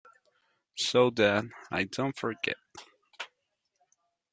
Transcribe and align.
So 0.79 1.11
that 1.11 1.45
I 1.69 1.83
don't 1.83 2.17
forget! 2.17 2.57